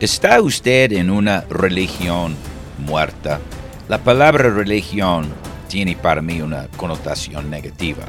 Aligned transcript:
¿Está 0.00 0.40
usted 0.40 0.92
en 0.92 1.10
una 1.10 1.42
religión 1.50 2.34
muerta? 2.78 3.38
La 3.86 3.98
palabra 3.98 4.48
religión 4.48 5.28
tiene 5.68 5.94
para 5.94 6.22
mí 6.22 6.40
una 6.40 6.68
connotación 6.78 7.50
negativa. 7.50 8.04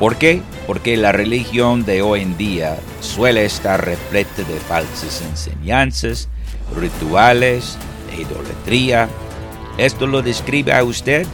¿Por 0.00 0.16
qué? 0.16 0.42
Porque 0.66 0.96
la 0.96 1.12
religión 1.12 1.84
de 1.84 2.02
hoy 2.02 2.22
en 2.22 2.36
día 2.36 2.76
suele 3.00 3.44
estar 3.44 3.84
repleta 3.84 4.42
de 4.42 4.58
falsas 4.58 5.22
enseñanzas, 5.22 6.28
rituales, 6.74 7.78
e 8.10 8.22
idolatría. 8.22 9.08
¿Esto 9.78 10.08
lo 10.08 10.22
describe 10.22 10.72
a 10.72 10.82
usted? 10.82 11.24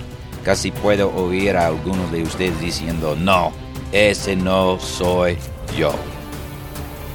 Casi 0.44 0.70
puedo 0.70 1.10
oír 1.14 1.56
a 1.56 1.66
algunos 1.66 2.12
de 2.12 2.24
ustedes 2.24 2.60
diciendo, 2.60 3.16
no, 3.18 3.54
ese 3.92 4.36
no 4.36 4.78
soy 4.78 5.38
yo. 5.78 5.94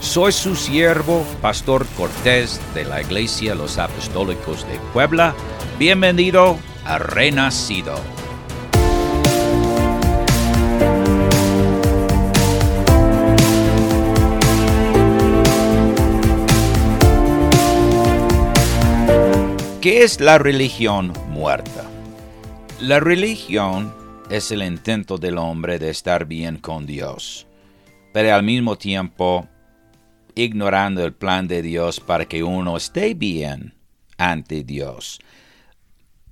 Soy 0.03 0.33
su 0.33 0.55
siervo, 0.55 1.25
Pastor 1.41 1.87
Cortés 1.97 2.59
de 2.75 2.83
la 2.83 3.01
Iglesia 3.01 3.55
Los 3.55 3.77
Apostólicos 3.77 4.67
de 4.67 4.77
Puebla. 4.91 5.33
Bienvenido 5.79 6.57
a 6.83 6.99
Renacido. 6.99 7.95
¿Qué 19.81 20.03
es 20.03 20.19
la 20.19 20.37
religión 20.37 21.13
muerta? 21.29 21.85
La 22.81 22.99
religión 22.99 23.95
es 24.29 24.51
el 24.51 24.63
intento 24.63 25.17
del 25.17 25.37
hombre 25.37 25.79
de 25.79 25.89
estar 25.89 26.25
bien 26.25 26.57
con 26.57 26.85
Dios, 26.85 27.47
pero 28.11 28.35
al 28.35 28.43
mismo 28.43 28.77
tiempo 28.77 29.47
ignorando 30.35 31.03
el 31.03 31.13
plan 31.13 31.47
de 31.47 31.61
Dios 31.61 31.99
para 31.99 32.25
que 32.25 32.43
uno 32.43 32.77
esté 32.77 33.13
bien 33.13 33.73
ante 34.17 34.63
Dios. 34.63 35.19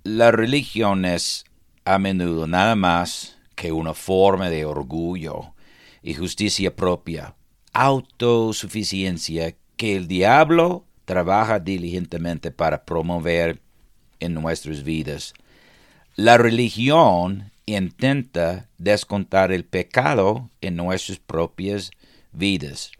La 0.03 0.31
religión 0.31 1.05
es 1.05 1.45
a 1.85 1.99
menudo 1.99 2.47
nada 2.47 2.75
más 2.75 3.37
que 3.55 3.71
una 3.71 3.93
forma 3.93 4.49
de 4.49 4.65
orgullo 4.65 5.53
y 6.01 6.13
justicia 6.13 6.75
propia, 6.75 7.35
autosuficiencia 7.73 9.55
que 9.77 9.95
el 9.95 10.07
diablo 10.07 10.85
trabaja 11.05 11.59
diligentemente 11.59 12.51
para 12.51 12.85
promover 12.85 13.61
en 14.19 14.33
nuestras 14.33 14.83
vidas. 14.83 15.33
La 16.15 16.37
religión 16.37 17.51
intenta 17.65 18.69
descontar 18.77 19.51
el 19.51 19.65
pecado 19.65 20.49
en 20.61 20.75
nuestras 20.75 21.19
propias 21.19 21.91
vidas. 22.31 22.91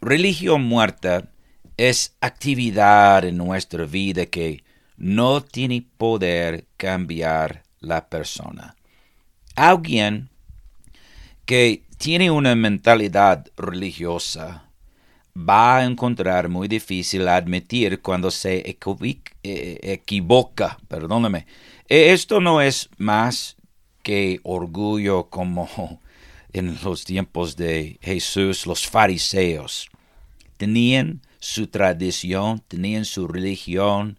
Religión 0.00 0.62
muerta 0.62 1.28
es 1.76 2.16
actividad 2.20 3.24
en 3.24 3.36
nuestra 3.36 3.84
vida 3.84 4.26
que 4.26 4.64
no 4.96 5.42
tiene 5.42 5.84
poder 5.98 6.64
cambiar 6.76 7.62
la 7.80 8.08
persona. 8.08 8.76
Alguien 9.56 10.30
que 11.44 11.82
tiene 11.98 12.30
una 12.30 12.54
mentalidad 12.54 13.46
religiosa 13.58 14.70
va 15.36 15.78
a 15.78 15.84
encontrar 15.84 16.48
muy 16.48 16.66
difícil 16.66 17.28
admitir 17.28 18.00
cuando 18.00 18.30
se 18.30 18.58
eh, 18.58 19.78
equivoca, 19.82 20.78
perdóname. 20.88 21.46
E, 21.88 22.12
esto 22.12 22.40
no 22.40 22.62
es 22.62 22.88
más 22.96 23.56
que 24.02 24.40
orgullo 24.44 25.28
como 25.28 26.00
en 26.52 26.78
los 26.82 27.04
tiempos 27.04 27.56
de 27.56 27.98
Jesús 28.00 28.66
los 28.66 28.86
fariseos. 28.86 29.88
Tenían 30.56 31.22
su 31.38 31.68
tradición, 31.68 32.62
tenían 32.66 33.04
su 33.04 33.26
religión, 33.26 34.18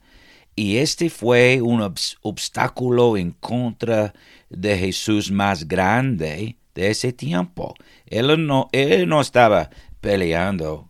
y 0.56 0.78
este 0.78 1.10
fue 1.10 1.62
un 1.62 1.82
obstáculo 2.22 3.16
en 3.18 3.32
contra 3.32 4.14
de 4.50 4.78
Jesús 4.78 5.32
más 5.32 5.68
grande 5.68 6.58
de 6.76 6.90
ese 6.90 7.14
tiempo. 7.14 7.74
Él 8.06 8.46
no, 8.46 8.70
él 8.72 9.08
no 9.08 9.22
estaba 9.22 9.70
peleando 10.02 10.88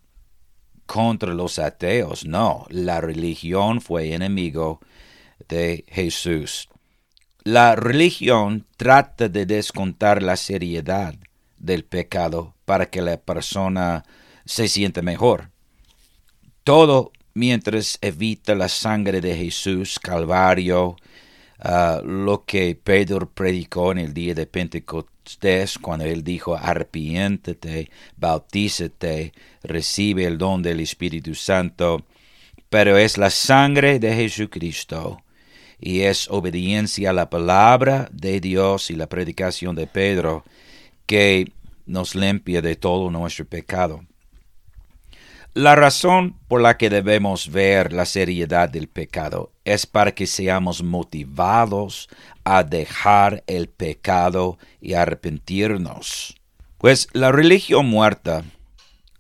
contra 0.85 1.33
los 1.33 1.59
ateos, 1.59 2.25
no, 2.25 2.65
la 2.69 2.99
religión 2.99 3.81
fue 3.81 4.13
enemigo 4.13 4.81
de 5.47 5.85
Jesús. 5.87 6.67
La 7.43 7.75
religión 7.75 8.65
trata 8.77 9.29
de 9.29 9.45
descontar 9.45 10.21
la 10.21 10.35
seriedad 10.35 11.15
del 11.61 11.85
pecado 11.85 12.55
para 12.65 12.89
que 12.89 13.01
la 13.01 13.17
persona 13.17 14.03
se 14.45 14.67
siente 14.67 15.01
mejor. 15.01 15.51
Todo 16.63 17.11
mientras 17.33 17.97
evita 18.01 18.55
la 18.55 18.69
sangre 18.69 19.21
de 19.21 19.35
Jesús, 19.35 19.99
Calvario, 19.99 20.95
ah, 21.59 22.01
lo 22.03 22.43
que 22.45 22.75
Pedro 22.75 23.29
predicó 23.29 23.91
en 23.91 23.99
el 23.99 24.13
día 24.13 24.33
de 24.33 24.47
Pentecostés, 24.47 25.77
cuando 25.79 26.05
él 26.05 26.23
dijo, 26.23 26.55
arrepiéntete, 26.55 27.89
bautízate, 28.17 29.33
recibe 29.63 30.25
el 30.25 30.37
don 30.37 30.61
del 30.61 30.79
Espíritu 30.79 31.35
Santo, 31.35 32.05
pero 32.69 32.97
es 32.97 33.17
la 33.17 33.29
sangre 33.29 33.99
de 33.99 34.15
Jesucristo 34.15 35.21
y 35.79 36.01
es 36.01 36.29
obediencia 36.29 37.09
a 37.09 37.13
la 37.13 37.29
palabra 37.29 38.07
de 38.11 38.39
Dios 38.39 38.91
y 38.91 38.95
la 38.95 39.07
predicación 39.07 39.75
de 39.75 39.87
Pedro 39.87 40.43
que 41.11 41.51
nos 41.85 42.15
limpia 42.15 42.61
de 42.61 42.77
todo 42.77 43.11
nuestro 43.11 43.45
pecado. 43.45 44.05
La 45.53 45.75
razón 45.75 46.37
por 46.47 46.61
la 46.61 46.77
que 46.77 46.89
debemos 46.89 47.51
ver 47.51 47.91
la 47.91 48.05
seriedad 48.05 48.69
del 48.69 48.87
pecado 48.87 49.51
es 49.65 49.85
para 49.85 50.13
que 50.13 50.25
seamos 50.25 50.81
motivados 50.81 52.07
a 52.45 52.63
dejar 52.63 53.43
el 53.47 53.67
pecado 53.67 54.57
y 54.79 54.93
arrepentirnos. 54.93 56.37
Pues 56.77 57.09
la 57.11 57.33
religión 57.33 57.87
muerta 57.87 58.45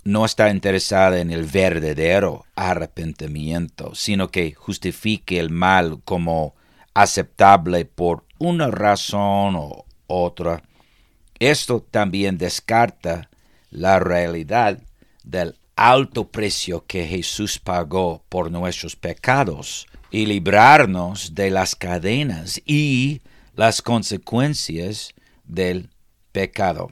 no 0.05 0.23
está 0.23 0.49
interesada 0.49 1.19
en 1.19 1.29
el 1.29 1.43
verdadero 1.43 2.45
arrepentimiento, 2.55 3.95
sino 3.95 4.29
que 4.29 4.53
justifique 4.53 5.41
el 5.41 5.49
mal 5.49 5.99
como 6.05 6.55
aceptable 6.93 7.83
por 7.83 8.23
una 8.37 8.71
razón 8.71 9.57
o 9.57 9.83
otra 10.07 10.63
esto 11.41 11.81
también 11.81 12.37
descarta 12.37 13.29
la 13.71 13.99
realidad 13.99 14.79
del 15.23 15.57
alto 15.75 16.27
precio 16.27 16.85
que 16.85 17.07
Jesús 17.07 17.57
pagó 17.57 18.23
por 18.29 18.51
nuestros 18.51 18.95
pecados 18.95 19.87
y 20.11 20.27
librarnos 20.27 21.33
de 21.33 21.49
las 21.49 21.75
cadenas 21.75 22.61
y 22.63 23.21
las 23.55 23.81
consecuencias 23.81 25.15
del 25.43 25.89
pecado. 26.31 26.91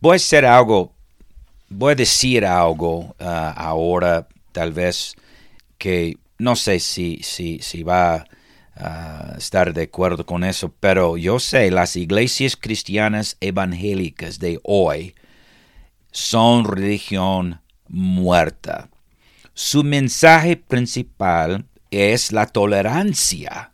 Voy 0.00 0.18
a 0.32 0.56
algo, 0.56 0.92
decir 1.68 2.46
algo 2.46 3.16
ah, 3.18 3.52
ahora, 3.56 4.28
tal 4.52 4.72
vez 4.72 5.16
que 5.76 6.18
no 6.38 6.54
sé 6.54 6.78
si, 6.78 7.20
si, 7.24 7.58
si 7.58 7.82
va 7.82 8.24
estar 9.36 9.74
de 9.74 9.84
acuerdo 9.84 10.24
con 10.24 10.44
eso, 10.44 10.72
pero 10.80 11.16
yo 11.16 11.38
sé, 11.38 11.70
las 11.70 11.96
iglesias 11.96 12.56
cristianas 12.56 13.36
evangélicas 13.40 14.38
de 14.38 14.60
hoy 14.62 15.14
son 16.12 16.64
religión 16.64 17.60
muerta. 17.88 18.88
Su 19.54 19.82
mensaje 19.82 20.56
principal 20.56 21.64
es 21.90 22.32
la 22.32 22.46
tolerancia, 22.46 23.72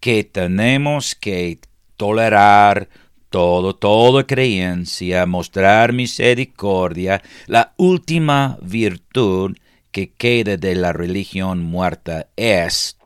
que 0.00 0.24
tenemos 0.24 1.14
que 1.14 1.58
tolerar 1.96 2.88
todo, 3.28 3.76
toda 3.76 4.26
creencia, 4.26 5.26
mostrar 5.26 5.92
misericordia, 5.92 7.22
la 7.46 7.74
última 7.76 8.58
virtud 8.62 9.56
que 9.92 10.12
queda 10.12 10.56
de 10.56 10.74
la 10.74 10.92
religión 10.92 11.62
muerta 11.62 12.28
es 12.36 12.96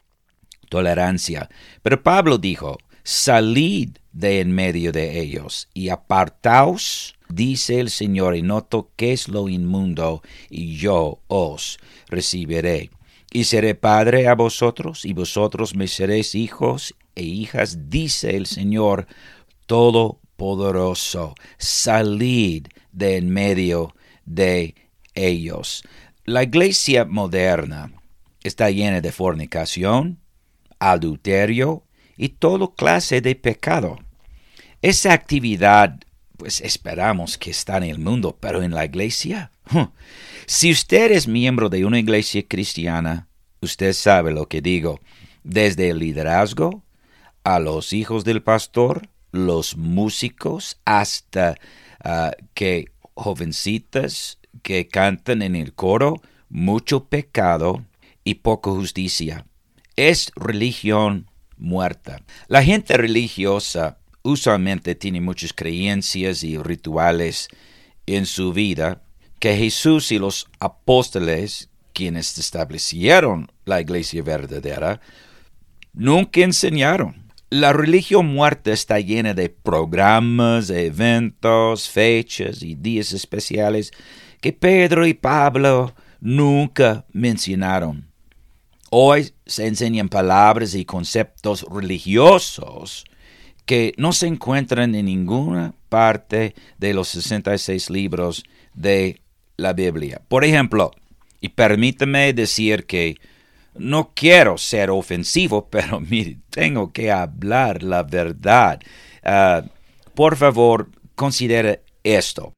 tolerancia. 0.74 1.48
Pero 1.84 2.02
Pablo 2.02 2.36
dijo, 2.36 2.78
salid 3.04 3.90
de 4.12 4.40
en 4.40 4.50
medio 4.50 4.90
de 4.90 5.20
ellos 5.20 5.68
y 5.72 5.90
apartaos, 5.90 7.14
dice 7.28 7.78
el 7.78 7.90
Señor, 7.90 8.34
y 8.34 8.42
no 8.42 8.64
toquéis 8.64 9.28
lo 9.28 9.48
inmundo, 9.48 10.20
y 10.50 10.74
yo 10.76 11.20
os 11.28 11.78
recibiré. 12.08 12.90
Y 13.32 13.44
seré 13.44 13.76
padre 13.76 14.26
a 14.26 14.34
vosotros, 14.34 15.04
y 15.04 15.12
vosotros 15.12 15.76
me 15.76 15.86
seréis 15.86 16.34
hijos 16.34 16.96
e 17.14 17.22
hijas, 17.22 17.88
dice 17.88 18.36
el 18.36 18.46
Señor 18.46 19.06
Todopoderoso. 19.66 21.36
Salid 21.56 22.66
de 22.90 23.16
en 23.18 23.30
medio 23.30 23.94
de 24.24 24.74
ellos. 25.14 25.84
La 26.24 26.42
iglesia 26.42 27.04
moderna 27.04 27.92
está 28.42 28.70
llena 28.70 29.00
de 29.00 29.12
fornicación, 29.12 30.18
adulterio 30.78 31.84
y 32.16 32.30
toda 32.30 32.68
clase 32.76 33.20
de 33.20 33.34
pecado. 33.34 33.98
Esa 34.82 35.12
actividad, 35.12 35.98
pues 36.36 36.60
esperamos 36.60 37.38
que 37.38 37.50
está 37.50 37.78
en 37.78 37.84
el 37.84 37.98
mundo, 37.98 38.36
pero 38.38 38.62
en 38.62 38.72
la 38.72 38.84
iglesia. 38.84 39.50
Si 40.46 40.70
usted 40.70 41.10
es 41.10 41.26
miembro 41.26 41.70
de 41.70 41.86
una 41.86 41.98
iglesia 41.98 42.44
cristiana, 42.46 43.28
Usted 43.64 43.94
sabe 43.94 44.30
lo 44.30 44.46
que 44.46 44.60
digo. 44.60 45.00
Desde 45.42 45.88
el 45.88 45.98
liderazgo 45.98 46.84
a 47.44 47.58
los 47.58 47.94
hijos 47.94 48.22
del 48.24 48.42
pastor, 48.42 49.08
los 49.32 49.76
músicos, 49.76 50.78
hasta 50.84 51.56
ah, 52.02 52.32
que 52.52 52.92
jovencitas 53.14 54.38
que 54.62 54.86
cantan 54.86 55.40
en 55.40 55.56
el 55.56 55.72
coro, 55.72 56.20
mucho 56.50 57.06
pecado 57.06 57.82
y 58.22 58.34
poca 58.34 58.70
justicia. 58.70 59.46
Es 59.96 60.32
religión 60.34 61.30
muerta. 61.56 62.22
La 62.48 62.62
gente 62.62 62.96
religiosa 62.96 63.98
usualmente 64.22 64.94
tiene 64.94 65.20
muchas 65.20 65.52
creencias 65.52 66.42
y 66.42 66.58
rituales 66.58 67.48
en 68.06 68.26
su 68.26 68.52
vida 68.52 69.02
que 69.38 69.56
Jesús 69.56 70.10
y 70.10 70.18
los 70.18 70.48
apóstoles, 70.58 71.68
quienes 71.92 72.38
establecieron 72.38 73.50
la 73.64 73.80
iglesia 73.80 74.22
verdadera, 74.22 75.00
nunca 75.92 76.40
enseñaron. 76.40 77.30
La 77.50 77.72
religión 77.72 78.26
muerta 78.26 78.72
está 78.72 78.98
llena 78.98 79.32
de 79.34 79.48
programas, 79.48 80.70
eventos, 80.70 81.88
fechas 81.88 82.62
y 82.62 82.74
días 82.74 83.12
especiales 83.12 83.92
que 84.40 84.52
Pedro 84.52 85.06
y 85.06 85.14
Pablo 85.14 85.94
nunca 86.20 87.04
mencionaron. 87.12 88.13
Hoy 88.96 89.34
se 89.44 89.66
enseñan 89.66 90.08
palabras 90.08 90.76
y 90.76 90.84
conceptos 90.84 91.66
religiosos 91.68 93.04
que 93.66 93.92
no 93.96 94.12
se 94.12 94.28
encuentran 94.28 94.94
en 94.94 95.06
ninguna 95.06 95.74
parte 95.88 96.54
de 96.78 96.94
los 96.94 97.08
66 97.08 97.90
libros 97.90 98.44
de 98.72 99.20
la 99.56 99.72
Biblia. 99.72 100.22
Por 100.28 100.44
ejemplo, 100.44 100.92
y 101.40 101.48
permítame 101.48 102.32
decir 102.34 102.86
que 102.86 103.16
no 103.74 104.12
quiero 104.14 104.58
ser 104.58 104.90
ofensivo, 104.90 105.68
pero 105.70 105.98
mire, 105.98 106.38
tengo 106.50 106.92
que 106.92 107.10
hablar 107.10 107.82
la 107.82 108.04
verdad. 108.04 108.78
Ah, 109.24 109.64
por 110.14 110.36
favor, 110.36 110.92
considere 111.16 111.82
esto. 112.04 112.52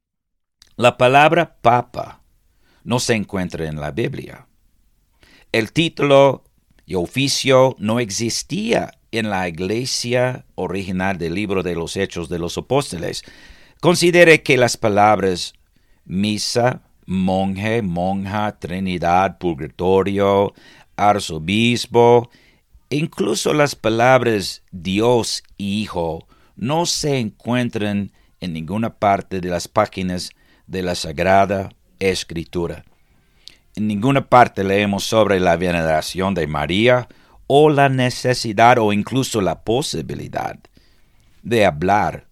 La 0.77 0.99
palabra 0.99 1.57
papa 1.63 2.21
no 2.85 3.01
se 3.01 3.15
encuentra 3.15 3.67
en 3.67 3.81
la 3.81 3.91
Biblia. 3.91 4.46
El 5.53 5.73
título 5.73 6.45
y 6.85 6.95
oficio 6.95 7.77
no 7.79 8.01
existía 8.01 8.93
en 9.11 9.31
la 9.31 9.49
iglesia 9.49 10.45
original 10.55 11.19
del 11.19 11.35
libro 11.35 11.63
de 11.63 11.75
los 11.75 11.97
Hechos 11.97 12.29
de 12.29 12.39
los 12.39 12.59
Apóstoles. 12.59 13.23
Considere 13.81 14.43
que 14.43 14.57
las 14.57 14.77
palabras 14.77 15.55
misa, 16.05 16.83
monje, 17.07 17.83
monja, 17.83 18.59
trinidad, 18.59 19.39
purgatorio, 19.39 20.53
arzobispo, 20.97 22.31
incluso 22.91 23.53
las 23.55 23.75
palabras 23.75 24.63
Dios 24.71 25.43
y 25.57 25.83
Hijo 25.83 26.27
no 26.57 26.87
se 26.87 27.19
encuentran 27.19 28.13
en 28.41 28.53
ninguna 28.53 28.95
parte 28.99 29.41
de 29.41 29.49
las 29.49 29.69
páginas 29.69 30.31
de 30.67 30.83
la 30.83 30.95
Sagrada 30.95 31.71
Escritura. 31.99 32.85
En 33.77 33.89
ninguna 33.89 34.27
parte 34.27 34.65
leemos 34.65 35.05
sobre 35.05 35.39
la 35.39 35.57
veneración 35.57 36.33
de 36.33 36.47
María 36.47 37.09
o 37.47 37.69
la 37.69 37.91
necesidad 37.91 38.79
o 38.79 38.91
incluso 38.91 39.43
la 39.43 39.65
posibilidad 39.65 40.59
de 41.43 41.67
hablar 41.67 42.27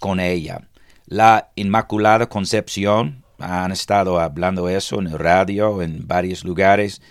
con 0.00 0.20
ella. 0.20 0.66
La 1.04 1.50
Inmaculada 1.54 2.30
Concepción, 2.30 3.24
han 3.38 3.72
estado 3.72 4.18
hablando 4.18 4.70
eso 4.70 4.98
en 4.98 5.08
el 5.08 5.18
radio, 5.18 5.82
en 5.82 6.08
varios 6.08 6.44
lugares, 6.44 7.02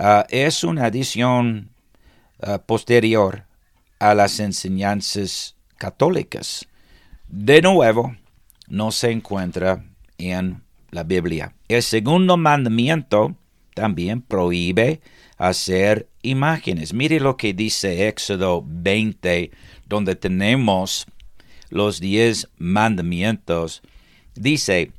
ah, 0.00 0.26
es 0.30 0.64
una 0.64 0.86
adición 0.86 1.70
ah, 2.42 2.58
posterior 2.58 3.44
a 4.00 4.14
las 4.14 4.40
enseñanzas 4.40 5.54
católicas. 5.76 6.66
De 7.28 7.62
nuevo, 7.62 8.16
no 8.66 8.90
se 8.90 9.12
encuentra 9.12 9.84
en 10.18 10.60
la 10.90 11.04
Biblia. 11.04 11.54
El 11.68 11.82
segundo 11.82 12.36
mandamiento 12.36 13.36
también 13.74 14.22
prohíbe 14.22 15.00
hacer 15.36 16.08
imágenes. 16.22 16.92
Mire 16.92 17.20
lo 17.20 17.36
que 17.36 17.54
dice 17.54 18.08
Éxodo 18.08 18.64
20, 18.66 19.50
donde 19.86 20.16
tenemos 20.16 21.06
los 21.70 22.00
diez 22.00 22.48
mandamientos. 22.58 23.82
Dice, 24.34 24.92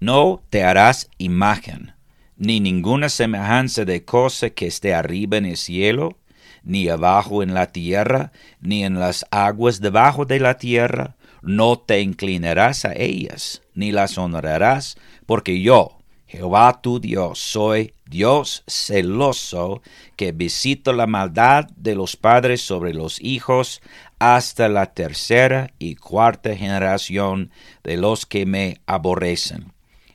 no 0.00 0.42
te 0.50 0.64
harás 0.64 1.08
imagen, 1.18 1.94
ni 2.36 2.60
ninguna 2.60 3.08
semejanza 3.08 3.84
de 3.84 4.04
cosa 4.04 4.50
que 4.50 4.66
esté 4.66 4.94
arriba 4.94 5.36
en 5.36 5.46
el 5.46 5.56
cielo, 5.56 6.18
ni 6.64 6.88
abajo 6.88 7.42
en 7.42 7.54
la 7.54 7.66
tierra, 7.66 8.32
ni 8.60 8.84
en 8.84 8.98
las 8.98 9.24
aguas 9.30 9.80
debajo 9.80 10.24
de 10.24 10.40
la 10.40 10.58
tierra, 10.58 11.16
no 11.42 11.78
te 11.78 12.00
inclinarás 12.00 12.84
a 12.84 12.94
ellas, 12.94 13.62
ni 13.74 13.90
las 13.90 14.16
honrarás, 14.16 14.96
porque 15.26 15.60
yo, 15.60 15.98
Jehová 16.26 16.80
tu 16.80 17.00
Dios, 17.00 17.38
soy 17.38 17.92
Dios 18.06 18.64
celoso, 18.66 19.82
que 20.16 20.32
visito 20.32 20.92
la 20.92 21.06
maldad 21.06 21.66
de 21.76 21.94
los 21.94 22.16
padres 22.16 22.60
sobre 22.62 22.94
los 22.94 23.20
hijos 23.20 23.80
hasta 24.18 24.68
la 24.68 24.86
tercera 24.86 25.72
y 25.78 25.96
cuarta 25.96 26.56
generación 26.56 27.50
de 27.84 27.96
los 27.96 28.26
que 28.26 28.46
me 28.46 28.80
aborrecen. 28.86 29.72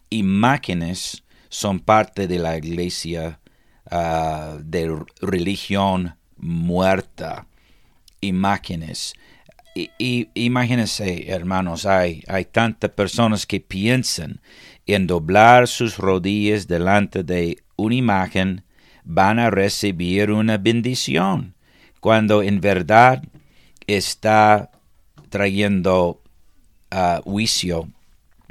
Imágenes 0.10 1.24
son 1.50 1.80
parte 1.80 2.28
de 2.28 2.40
la 2.40 2.58
iglesia 2.58 3.40
ah, 3.92 4.58
de 4.62 5.04
religión 5.22 6.16
muerta. 6.38 7.48
Imágenes 8.22 9.14
y, 9.98 10.30
imagínense, 10.34 11.30
hermanos, 11.30 11.86
hay, 11.86 12.24
hay 12.28 12.46
tantas 12.46 12.90
personas 12.92 13.46
que 13.46 13.60
piensan 13.60 14.42
en 14.88 15.06
doblar 15.06 15.68
sus 15.68 15.98
rodillas 15.98 16.68
delante 16.68 17.24
de 17.24 17.64
una 17.76 17.96
imagen, 17.96 18.64
van 19.04 19.40
a 19.40 19.50
recibir 19.50 20.32
una 20.32 20.58
bendición, 20.58 21.56
cuando 22.00 22.42
en 22.42 22.60
verdad 22.60 23.24
está 23.86 24.72
trayendo 25.30 26.22
uh, 26.92 27.22
juicio 27.24 27.90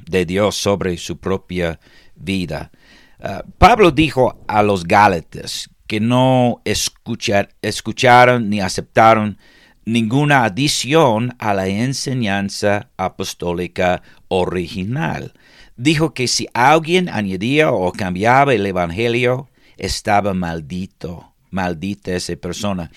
de 0.06 0.24
Dios 0.24 0.56
sobre 0.56 0.96
su 0.96 1.18
propia 1.18 1.80
vida. 2.14 2.70
Uh, 3.18 3.50
Pablo 3.58 3.90
dijo 3.90 4.42
a 4.46 4.62
los 4.62 4.84
Gálatas 4.84 5.70
que 5.86 6.00
no 6.00 6.60
escucharon 6.64 8.50
ni 8.50 8.60
aceptaron 8.60 9.38
ninguna 9.84 10.44
adición 10.44 11.34
a 11.38 11.54
la 11.54 11.68
enseñanza 11.68 12.90
apostólica 12.96 14.02
original. 14.28 15.32
Dijo 15.76 16.14
que 16.14 16.26
si 16.26 16.46
alguien 16.54 17.08
añadía 17.08 17.70
o 17.70 17.92
cambiaba 17.92 18.54
el 18.54 18.64
Evangelio, 18.64 19.48
estaba 19.76 20.32
maldito, 20.34 21.32
maldita 21.50 22.12
esa 22.12 22.34
persona. 22.36 22.90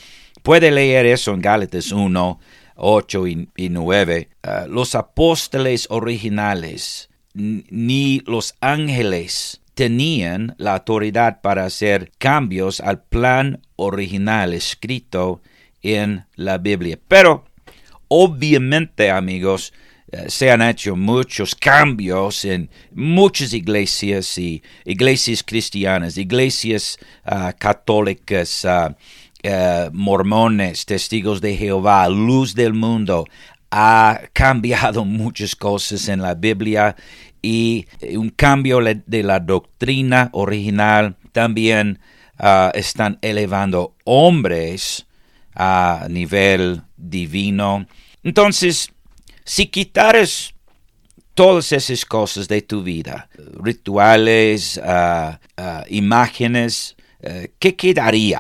Puede 0.44 0.72
leer 0.72 1.06
eso 1.06 1.34
en 1.34 1.42
Gálatas 1.42 1.92
1, 1.92 2.40
8 2.76 3.28
y, 3.28 3.70
9. 3.70 4.30
Ah, 4.44 4.66
los 4.70 4.96
apóstoles 4.96 5.88
originales 5.90 7.10
ni 7.34 8.22
los 8.26 8.56
ángeles 8.60 9.62
tenían 9.74 10.56
la 10.58 10.74
autoridad 10.74 11.42
para 11.42 11.66
hacer 11.66 12.12
cambios 12.18 12.82
al 12.82 13.02
plan 13.04 13.62
original 13.76 14.54
escrito 14.54 15.42
en 15.82 16.26
la 16.36 16.58
Biblia. 16.58 17.00
Pero, 17.08 17.46
obviamente, 18.08 19.10
amigos, 19.10 19.74
se 20.28 20.52
han 20.52 20.62
hecho 20.62 20.96
muchos 20.96 21.56
cambios 21.56 22.46
en 22.46 22.70
muchas 22.92 23.54
iglesias 23.54 24.38
y 24.38 24.64
iglesias 24.86 25.44
cristianas, 25.44 26.18
iglesias 26.18 26.98
ah, 27.26 27.54
católicas, 27.58 28.66
uh, 28.66 28.94
mormones, 29.94 30.86
testigos 30.86 31.42
de 31.42 31.56
Jehová, 31.56 32.08
luz 32.10 32.56
del 32.56 32.74
mundo. 32.74 33.26
Ha 33.72 34.22
cambiado 34.34 35.06
muchas 35.06 35.56
cosas 35.56 36.08
en 36.08 36.22
la 36.22 36.34
Biblia 36.34 36.96
y 37.42 37.88
un 38.16 38.30
cambio 38.30 38.80
de 38.82 39.24
la 39.24 39.40
doctrina 39.40 40.30
original 40.34 41.16
también 41.32 42.00
ah, 42.38 42.72
están 42.74 43.20
elevando 43.22 43.96
hombres 44.06 45.06
a 45.54 46.08
nivel 46.10 46.82
divino. 46.98 47.86
Entonces, 48.24 48.92
si 49.50 49.66
quitares 49.66 50.54
todas 51.34 51.72
esas 51.72 52.06
cosas 52.06 52.48
de 52.48 52.62
tu 52.62 52.84
vida, 52.84 53.28
rituales, 53.60 54.80
ah, 54.84 55.40
ah, 55.58 55.84
imágenes, 55.90 56.96
eh, 57.20 57.52
¿qué 57.58 57.76
quedaría? 57.76 58.40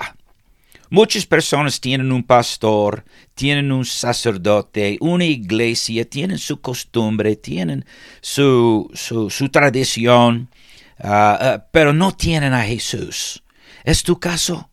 Muchas 0.92 1.26
personas 1.26 1.82
tienen 1.82 2.12
un 2.12 2.24
pastor, 2.24 3.06
tienen 3.34 3.72
un 3.72 3.86
sacerdote, 3.86 4.98
una 5.02 5.26
iglesia, 5.26 6.08
tienen 6.08 6.38
su 6.38 6.62
costumbre, 6.62 7.36
tienen 7.36 7.86
su, 8.22 8.92
su, 8.94 9.50
tradición, 9.50 10.52
ah, 11.00 11.66
pero 11.72 11.92
no 11.92 12.12
tienen 12.12 12.54
a 12.54 12.62
Jesús. 12.62 13.42
¿Es 13.84 14.04
tu 14.04 14.20
caso? 14.20 14.70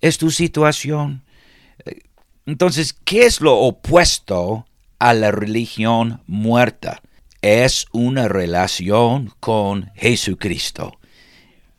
es 0.00 0.16
tu 0.18 0.30
situación. 0.30 1.24
Entonces, 2.46 2.92
¿qué 2.92 3.24
es 3.24 3.40
lo 3.40 3.56
opuesto 3.56 4.66
a 5.02 5.14
la 5.14 5.32
religión 5.32 6.22
muerta? 6.28 7.02
Es 7.40 7.86
una 7.90 8.28
relación 8.28 9.32
con 9.40 9.90
Jesucristo. 9.96 10.92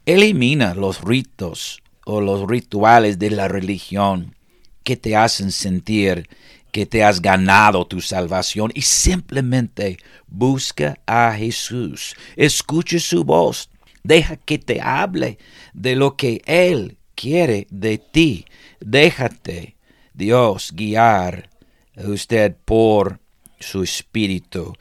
Elimina 0.06 0.74
los 0.74 1.02
ritos 1.02 1.82
o 2.06 2.20
los 2.20 2.46
rituales 2.46 3.20
de 3.20 3.30
la 3.30 3.48
religión 3.48 4.36
que 4.84 4.98
te 4.98 5.16
hacen 5.16 5.54
sentir 5.54 6.28
que 6.74 6.86
te 6.86 7.02
has 7.02 7.22
ganado 7.22 7.88
tu 7.88 8.02
salvación 8.02 8.72
y 8.74 8.82
simplemente 8.82 10.00
busca 10.28 11.00
a 11.06 11.34
Jesús. 11.34 12.16
Escuche 12.36 13.00
su 13.00 13.24
voz. 13.24 13.70
Deja 14.04 14.36
que 14.36 14.58
te 14.58 14.82
hable 14.82 15.38
de 15.74 15.96
lo 15.96 16.18
que 16.18 16.42
Él 16.46 16.98
quiere 17.16 17.68
de 17.70 18.00
ti. 18.00 18.46
Déjate 18.82 19.78
Dios 20.14 20.74
guiar 20.76 21.50
usted 21.98 22.56
por 22.66 23.20
su 23.60 23.84
espíritu 23.84 24.74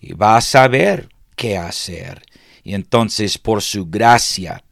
y 0.00 0.12
va 0.12 0.36
a 0.36 0.40
saber 0.40 1.08
qué 1.36 1.56
hacer. 1.56 2.22
Y 2.62 2.74
entonces 2.74 3.38
por 3.38 3.62
su 3.62 3.86
gracia 3.86 4.64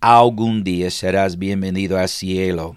algún 0.00 0.64
día 0.64 0.90
serás 0.90 1.38
bienvenido 1.38 1.98
al 1.98 2.08
cielo. 2.08 2.76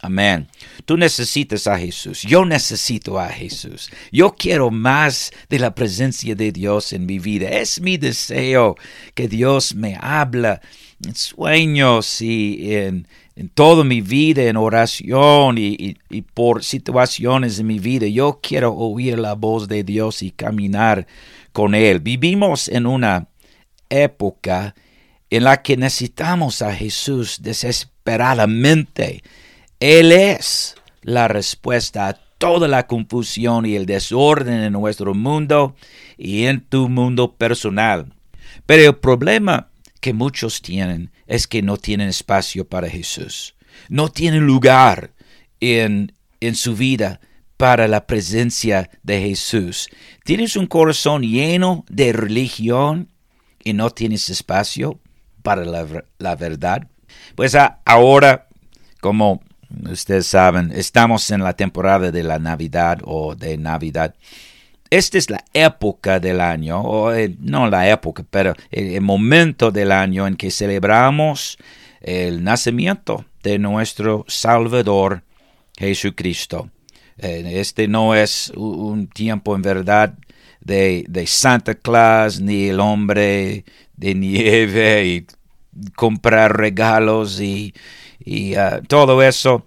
Amén. 0.00 0.48
Tú 0.84 0.96
necesitas 0.96 1.68
a 1.68 1.78
Jesús. 1.78 2.22
Yo 2.22 2.44
necesito 2.44 3.20
a 3.20 3.28
Jesús. 3.28 3.88
Yo 4.10 4.34
quiero 4.34 4.68
más 4.72 5.30
de 5.48 5.60
la 5.60 5.76
presencia 5.76 6.34
de 6.34 6.50
Dios 6.50 6.92
en 6.92 7.06
mi 7.06 7.20
vida. 7.20 7.48
Es 7.48 7.80
mi 7.80 7.98
deseo 7.98 8.76
que 9.14 9.28
Dios 9.28 9.76
me 9.76 9.96
habla 10.00 10.60
en 11.04 11.14
sueños 11.14 12.20
y 12.20 12.74
en, 12.74 13.06
en 13.34 13.48
toda 13.48 13.84
mi 13.84 14.00
vida, 14.00 14.42
en 14.42 14.56
oración 14.56 15.56
y, 15.58 15.96
por 16.34 16.62
situaciones 16.64 17.58
en 17.58 17.66
mi 17.66 17.78
vida. 17.78 18.06
Yo 18.06 18.40
quiero 18.42 18.74
oír 18.74 19.18
la 19.18 19.34
voz 19.34 19.68
de 19.68 19.84
Dios 19.84 20.22
y 20.22 20.30
caminar 20.30 21.06
con 21.52 21.74
Él. 21.74 22.00
Vivimos 22.00 22.68
en 22.68 22.86
una 22.86 23.28
época 23.88 24.74
en 25.30 25.44
la 25.44 25.62
que 25.62 25.76
necesitamos 25.76 26.62
a 26.62 26.74
Jesús 26.74 27.38
desesperadamente. 27.40 29.22
Él 29.80 30.12
es 30.12 30.74
la 31.02 31.26
respuesta 31.28 32.08
a 32.08 32.18
toda 32.38 32.68
la 32.68 32.86
confusión 32.86 33.66
y 33.66 33.76
el 33.76 33.86
desorden 33.86 34.62
en 34.62 34.72
nuestro 34.72 35.14
mundo 35.14 35.74
y 36.18 36.44
en 36.44 36.60
tu 36.60 36.88
mundo 36.88 37.34
personal. 37.34 38.12
Pero 38.66 38.90
el 38.90 38.96
problema 38.96 39.71
que 40.02 40.12
muchos 40.12 40.60
tienen 40.60 41.12
es 41.26 41.46
que 41.46 41.62
no 41.62 41.78
tienen 41.78 42.08
espacio 42.08 42.66
para 42.68 42.90
Jesús. 42.90 43.54
No 43.88 44.10
tienen 44.10 44.44
lugar 44.44 45.12
en, 45.60 46.12
en 46.40 46.56
su 46.56 46.74
vida 46.76 47.20
para 47.56 47.86
la 47.86 48.06
presencia 48.08 48.90
de 49.04 49.20
Jesús. 49.20 49.88
Tienes 50.24 50.56
un 50.56 50.66
corazón 50.66 51.22
lleno 51.22 51.84
de 51.88 52.12
religión 52.12 53.12
y 53.62 53.72
no 53.74 53.90
tienes 53.90 54.28
espacio 54.28 54.98
para 55.44 55.64
la, 55.64 56.34
verdad. 56.34 56.88
Pues 57.36 57.56
ahora, 57.84 58.48
como 59.00 59.40
ustedes 59.88 60.26
saben, 60.26 60.72
estamos 60.74 61.30
en 61.30 61.44
la 61.44 61.52
temporada 61.52 62.10
de 62.10 62.24
la 62.24 62.40
Navidad 62.40 62.98
o 63.04 63.36
de 63.36 63.56
Navidad. 63.56 64.16
Esta 64.92 65.16
es 65.16 65.30
la 65.30 65.42
época 65.54 66.20
del 66.20 66.38
año, 66.38 66.82
o 66.82 67.14
eh, 67.14 67.34
no 67.40 67.66
la 67.70 67.88
época, 67.88 68.26
pero 68.28 68.52
el, 68.70 69.00
momento 69.00 69.70
del 69.70 69.90
año 69.90 70.26
en 70.26 70.36
que 70.36 70.50
celebramos 70.50 71.56
el 72.02 72.44
nacimiento 72.44 73.24
de 73.42 73.58
nuestro 73.58 74.26
Salvador 74.28 75.22
Jesucristo. 75.78 76.68
Eh, 77.16 77.52
este 77.54 77.88
no 77.88 78.14
es 78.14 78.52
un 78.54 79.06
tiempo 79.06 79.56
en 79.56 79.62
verdad 79.62 80.12
de, 80.60 81.24
Santa 81.26 81.74
Claus 81.74 82.38
ni 82.38 82.68
el 82.68 82.78
hombre 82.78 83.64
de 83.96 84.14
nieve 84.14 85.06
y 85.06 85.26
comprar 85.96 86.54
regalos 86.54 87.40
y, 87.40 87.72
uh, 88.26 88.84
todo 88.86 89.22
eso. 89.22 89.64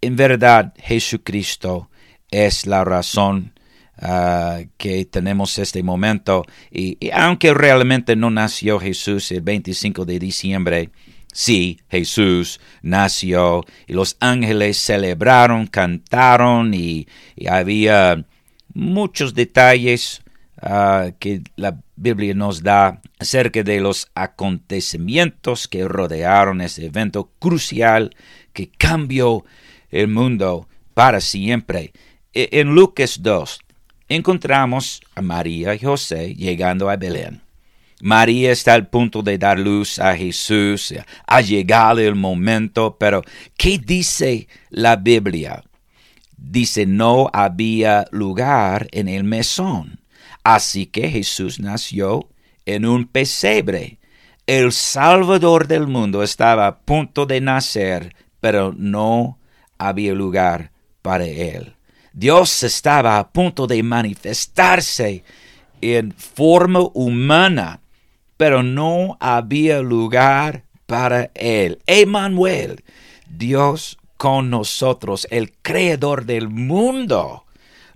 En 0.00 0.14
verdad, 0.14 0.72
Jesucristo 0.78 1.90
es 2.30 2.68
la 2.68 2.84
razón 2.84 3.52
uh, 4.02 4.66
que 4.76 5.04
tenemos 5.04 5.58
este 5.58 5.82
momento. 5.82 6.44
Y, 6.70 6.98
aunque 7.12 7.54
realmente 7.54 8.16
no 8.16 8.30
nació 8.30 8.78
Jesús 8.80 9.30
el 9.32 9.42
25 9.42 10.04
de 10.04 10.18
diciembre, 10.18 10.90
sí, 11.32 11.80
Jesús 11.88 12.60
nació 12.82 13.64
y 13.86 13.92
los 13.92 14.16
ángeles 14.20 14.76
celebraron, 14.78 15.66
cantaron 15.66 16.74
y, 16.74 17.06
había 17.46 18.24
muchos 18.72 19.34
detalles 19.34 20.22
Ah, 20.62 21.12
que 21.18 21.42
la 21.56 21.80
Biblia 21.96 22.34
nos 22.34 22.62
da 22.62 23.00
acerca 23.18 23.62
de 23.62 23.80
los 23.80 24.10
acontecimientos 24.14 25.66
que 25.66 25.88
rodearon 25.88 26.60
ese 26.60 26.84
evento 26.84 27.32
crucial 27.38 28.14
que 28.52 28.70
cambió 28.70 29.46
el 29.88 30.08
mundo 30.08 30.68
para 30.92 31.22
siempre. 31.22 31.94
E, 32.34 32.60
en 32.60 32.74
Lucas 32.74 33.22
2 33.22 33.60
encontramos 34.10 35.00
a 35.14 35.22
María 35.22 35.74
y 35.74 35.78
José 35.78 36.34
llegando 36.34 36.90
a 36.90 36.96
Belén. 36.96 37.40
María 38.02 38.50
está 38.50 38.74
al 38.74 38.88
punto 38.88 39.22
de 39.22 39.38
dar 39.38 39.58
luz 39.58 39.98
a 39.98 40.16
Jesús. 40.16 40.92
Ha 41.26 41.40
llegado 41.40 42.00
el 42.00 42.16
momento, 42.16 42.96
pero 42.98 43.22
¿qué 43.56 43.78
dice 43.78 44.48
la 44.68 44.96
Biblia? 44.96 45.62
Dice 46.36 46.86
no 46.86 47.30
había 47.32 48.06
lugar 48.10 48.88
en 48.92 49.08
el 49.08 49.24
mesón. 49.24 50.00
Así 50.42 50.86
que 50.86 51.08
Jesús 51.08 51.60
nació 51.60 52.28
en 52.66 52.86
un 52.86 53.06
pesebre. 53.06 53.98
El 54.46 54.72
Salvador 54.72 55.68
del 55.68 55.86
mundo 55.86 56.22
estaba 56.22 56.66
a 56.66 56.78
punto 56.78 57.26
de 57.26 57.40
nacer, 57.40 58.16
pero 58.40 58.74
no 58.76 59.38
había 59.78 60.14
lugar 60.14 60.72
para 61.02 61.26
él. 61.26 61.74
Dios 62.12 62.62
estaba 62.62 63.18
a 63.18 63.30
punto 63.30 63.66
de 63.66 63.82
manifestarse 63.82 65.24
en 65.80 66.12
forma 66.12 66.80
humana, 66.94 67.80
pero 68.36 68.62
no 68.62 69.16
había 69.20 69.80
lugar 69.80 70.64
para 70.86 71.30
él. 71.34 71.78
Emmanuel, 71.86 72.84
Dios 73.28 73.98
con 74.16 74.50
nosotros, 74.50 75.26
el 75.30 75.52
creador 75.62 76.26
del 76.26 76.48
mundo, 76.48 77.44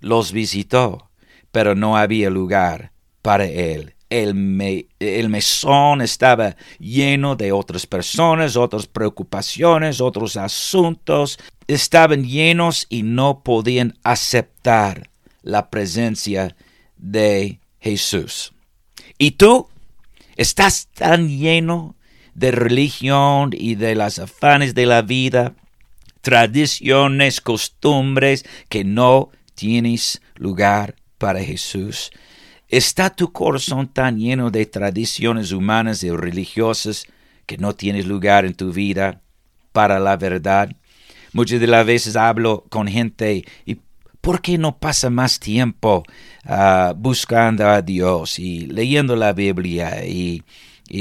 los 0.00 0.33
visitó 0.33 1.11
pero 1.54 1.76
no 1.76 1.97
había 1.97 2.30
lugar 2.30 2.90
para 3.23 3.44
él. 3.44 3.94
El, 4.11 4.35
mesón 4.35 6.02
estaba 6.02 6.56
lleno 6.80 7.37
de 7.37 7.52
otras 7.52 7.87
personas, 7.87 8.56
otras 8.56 8.88
preocupaciones, 8.88 10.00
otros 10.00 10.37
asuntos. 10.37 11.38
Estaban 11.66 12.25
llenos 12.25 12.87
y 12.88 13.02
no 13.02 13.42
podían 13.42 13.99
aceptar 14.02 15.11
la 15.42 15.71
presencia 15.71 16.56
de 16.97 17.61
Jesús. 17.80 18.52
¿Y 19.18 19.33
tú? 19.33 19.68
¿Estás 20.37 20.88
tan 20.94 21.28
lleno 21.28 21.94
de 22.35 22.50
religión 22.50 23.50
y 23.52 23.76
de 23.76 23.94
las 23.94 24.18
afanes 24.18 24.75
de 24.75 24.87
la 24.87 25.02
vida, 25.02 25.54
tradiciones, 26.23 27.40
costumbres, 27.40 28.44
que 28.68 28.85
no 28.85 29.30
tienes 29.54 30.21
lugar 30.35 30.97
para 31.18 31.40
Jesús? 31.40 32.11
¿Está 32.68 33.11
tu 33.11 33.33
corazón 33.33 33.87
tan 33.87 34.18
lleno 34.18 34.50
de 34.50 34.66
tradiciones 34.66 35.52
humanas 35.52 36.02
y 36.02 36.11
religiosas 36.11 37.06
que 37.47 37.59
no 37.59 37.75
tienes 37.75 38.06
lugar 38.06 38.44
en 38.44 38.54
tu 38.54 38.73
vida 38.73 39.21
para 39.73 40.00
la 40.00 40.16
verdad? 40.16 40.75
Muchas 41.35 41.59
de 41.59 41.67
las 41.67 41.85
veces 41.85 42.14
hablo 42.14 42.64
con 42.69 42.87
gente 42.87 43.45
y 43.67 43.79
¿por 44.21 44.41
qué 44.41 44.57
no 44.57 44.79
pasa 44.79 45.11
más 45.11 45.41
tiempo 45.41 46.05
ah, 46.45 46.95
buscando 46.97 47.69
a 47.69 47.83
Dios 47.83 48.38
y 48.38 48.67
leyendo 48.67 49.17
la 49.17 49.33
Biblia 49.33 50.07
y, 50.07 50.43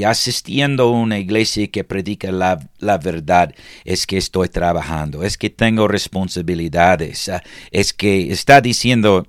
asistiendo 0.04 0.84
a 0.84 0.90
una 0.90 1.20
iglesia 1.20 1.68
que 1.68 1.84
predica 1.84 2.32
la, 2.32 2.98
verdad? 2.98 3.54
Es 3.84 4.08
que 4.08 4.16
estoy 4.16 4.48
trabajando, 4.48 5.22
es 5.22 5.38
que 5.38 5.50
tengo 5.50 5.86
responsabilidades, 5.86 7.28
ah, 7.28 7.40
es 7.70 7.92
que 7.92 8.32
está 8.32 8.60
diciendo 8.60 9.28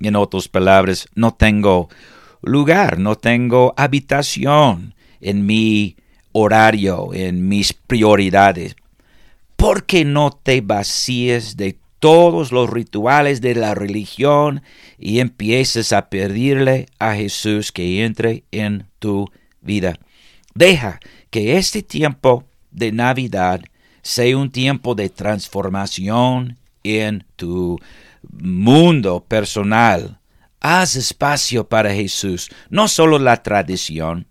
en 0.00 0.16
otras 0.16 0.48
palabras, 0.48 1.06
no 1.14 1.34
tengo 1.34 1.90
lugar, 2.40 2.98
no 2.98 3.16
tengo 3.16 3.74
habitación 3.76 4.94
en 5.20 5.44
mi 5.44 5.96
horario, 6.32 7.12
en 7.12 7.46
mis 7.46 7.74
prioridades. 7.74 8.74
¿Por 9.56 9.86
qué 9.86 10.04
no 10.04 10.30
te 10.30 10.60
vacíes 10.60 11.56
de 11.56 11.78
todos 11.98 12.52
los 12.52 12.68
rituales 12.70 13.40
de 13.40 13.54
la 13.54 13.74
religión 13.74 14.62
y 14.98 15.20
empieces 15.20 15.92
a 15.92 16.08
pedirle 16.10 16.86
a 16.98 17.14
Jesús 17.14 17.72
que 17.72 18.04
entre 18.04 18.44
en 18.52 18.86
tu 18.98 19.30
vida? 19.62 19.98
Deja 20.54 21.00
que 21.30 21.56
este 21.56 21.82
tiempo 21.82 22.44
de 22.70 22.92
Navidad 22.92 23.62
sea 24.02 24.36
un 24.36 24.50
tiempo 24.50 24.94
de 24.94 25.08
transformación 25.08 26.58
en 26.84 27.24
tu 27.36 27.80
mundo 28.30 29.24
personal. 29.26 30.20
Haz 30.60 30.96
espacio 30.96 31.68
para 31.68 31.92
Jesús, 31.92 32.50
no 32.70 32.88
solo 32.88 33.18
la 33.18 33.42
tradición. 33.42 34.26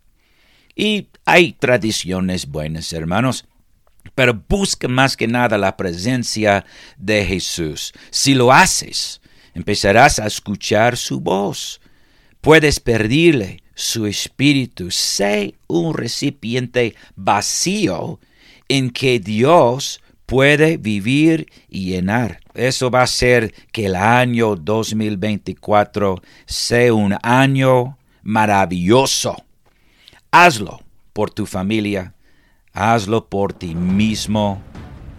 Y 0.75 1.08
hay 1.25 1.53
tradiciones 1.53 2.48
buenas, 2.48 2.94
hermanos, 2.94 3.46
pero 4.13 4.39
busca 4.47 4.88
más 4.88 5.17
que 5.17 5.27
nada 5.27 5.57
la 5.57 5.75
presencia 5.75 6.65
de 6.97 7.25
Jesús. 7.25 7.93
Si 8.12 8.33
lo 8.33 8.51
haces, 8.51 9.21
empezarás 9.53 10.19
a 10.19 10.27
escuchar 10.27 10.97
su 10.97 11.19
voz. 11.19 11.81
Puedes 12.41 12.79
pedirle 12.79 13.63
su 13.74 14.05
espíritu. 14.05 14.91
Sé 14.91 15.55
un 15.67 15.93
recipiente 15.93 16.95
vacío 17.15 18.19
en 18.67 18.89
que 18.89 19.19
Dios 19.19 20.01
puede 20.25 20.77
vivir 20.77 21.47
y 21.69 21.85
llenar. 21.85 22.39
Eso 22.53 22.89
va 22.89 23.03
a 23.03 23.07
ser 23.07 23.53
que 23.71 23.88
el 23.88 23.95
año 23.95 24.55
2024 24.55 26.21
sea 26.45 26.93
un 26.93 27.15
año 27.21 27.97
maravilloso. 28.24 29.35
Hazlo 30.31 30.81
por 31.13 31.31
tu 31.31 31.45
familia, 31.45 32.14
hazlo 32.75 33.25
por 33.25 33.53
ti 33.53 33.74
mismo, 33.74 34.62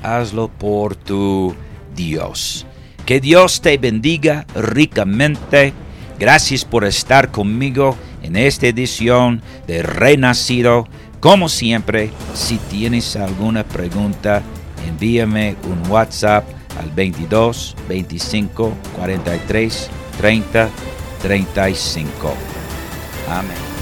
hazlo 0.03 0.49
por 0.49 0.95
tu 0.95 1.55
Dios. 1.97 2.67
Que 3.07 3.21
Dios 3.21 3.61
te 3.61 3.79
bendiga 3.79 4.47
ricamente. 4.55 5.73
Gracias 6.19 6.65
por 6.65 6.85
estar 6.85 7.31
conmigo 7.31 7.97
en 8.23 8.37
esta 8.37 8.67
edición 8.67 9.43
de 9.67 9.83
Renacido. 9.83 10.87
Como 11.21 11.49
siempre, 11.49 12.11
si 12.35 12.59
tienes 12.59 13.17
alguna 13.17 13.65
pregunta, 13.65 14.43
envíame 14.87 15.57
un 15.65 15.91
WhatsApp 15.91 16.45
al 16.79 16.91
22 16.91 17.75
25 17.89 18.73
43 18.97 19.91
30 20.19 20.69
35. 21.23 22.35
Amén. 23.31 23.76